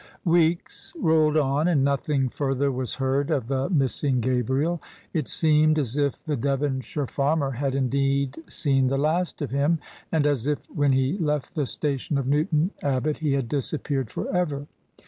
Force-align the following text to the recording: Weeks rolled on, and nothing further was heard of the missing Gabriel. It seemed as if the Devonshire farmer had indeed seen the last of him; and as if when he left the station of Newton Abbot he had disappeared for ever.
Weeks 0.25 0.93
rolled 0.99 1.37
on, 1.37 1.67
and 1.67 1.83
nothing 1.83 2.27
further 2.27 2.71
was 2.71 2.95
heard 2.95 3.29
of 3.29 3.47
the 3.47 3.69
missing 3.69 4.19
Gabriel. 4.19 4.81
It 5.13 5.29
seemed 5.29 5.77
as 5.77 5.95
if 5.95 6.23
the 6.23 6.35
Devonshire 6.35 7.05
farmer 7.05 7.51
had 7.51 7.75
indeed 7.75 8.37
seen 8.49 8.87
the 8.87 8.97
last 8.97 9.43
of 9.43 9.51
him; 9.51 9.77
and 10.11 10.25
as 10.25 10.47
if 10.47 10.67
when 10.71 10.93
he 10.93 11.19
left 11.19 11.53
the 11.53 11.67
station 11.67 12.17
of 12.17 12.25
Newton 12.25 12.71
Abbot 12.81 13.17
he 13.19 13.33
had 13.33 13.47
disappeared 13.47 14.09
for 14.09 14.27
ever. 14.35 14.65